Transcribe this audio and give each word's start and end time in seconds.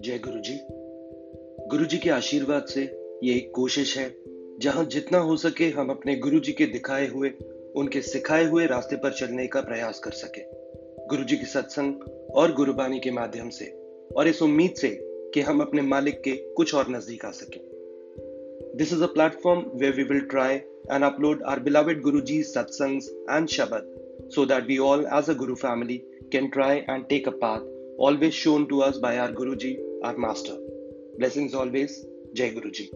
जय 0.00 0.18
गुरु 0.18 0.40
जी 0.40 0.58
गुरु 1.70 1.84
जी 1.84 1.98
के 1.98 2.10
आशीर्वाद 2.10 2.64
से 2.64 2.82
ये 3.24 3.34
एक 3.34 3.52
कोशिश 3.54 3.98
है 3.98 4.14
जहाँ 4.60 4.84
जितना 4.84 5.18
हो 5.18 5.36
सके 5.36 5.64
हम 5.64 5.90
अपने 5.90 6.16
गुरु 6.16 6.40
जी 6.40 6.52
के 6.52 6.66
दिखाए 6.66 7.06
हुए 7.06 7.30
उनके 7.76 8.02
सिखाए 8.02 8.44
हुए 8.44 8.66
रास्ते 8.66 8.96
पर 8.96 9.12
चलने 9.12 9.46
का 9.46 9.60
प्रयास 9.60 9.98
कर 9.98 10.10
सके। 10.10 10.40
गुरु 11.06 11.24
जी 11.24 11.36
की 11.36 11.46
सत्संग 11.46 11.94
और 12.34 12.52
गुरुबानी 12.52 13.00
के 13.00 13.10
माध्यम 13.10 13.48
से 13.48 13.66
और 14.16 14.28
इस 14.28 14.42
उम्मीद 14.42 14.74
से 14.74 14.98
कि 15.34 15.40
हम 15.40 15.60
अपने 15.60 15.82
मालिक 15.82 16.20
के 16.20 16.32
कुछ 16.32 16.74
और 16.74 16.90
नज़दीक 16.90 17.24
आ 17.24 17.30
सके। 17.30 17.60
This 18.78 18.92
is 18.92 19.02
a 19.02 19.06
platform 19.06 19.60
way 19.74 19.90
we 19.90 20.02
will 20.02 20.20
try 20.20 20.54
and 20.92 21.04
upload 21.04 21.42
our 21.42 21.60
beloved 21.60 22.02
guru 22.02 22.20
ji 22.20 22.42
satsangs 22.42 23.08
and 23.30 23.48
shabad 23.48 23.96
so 24.28 24.44
that 24.44 24.66
we 24.66 24.76
all 24.80 25.06
as 25.06 25.28
a 25.28 25.34
Guru 25.34 25.54
family 25.56 26.02
can 26.32 26.50
try 26.50 26.84
and 26.88 27.08
take 27.08 27.26
a 27.26 27.32
path 27.32 27.62
always 27.98 28.34
shown 28.34 28.68
to 28.68 28.82
us 28.82 28.98
by 28.98 29.18
our 29.18 29.32
Guruji, 29.32 29.78
our 30.02 30.16
master. 30.16 30.56
Blessings 31.18 31.54
always. 31.54 32.04
Jai 32.34 32.50
Guruji. 32.50 32.88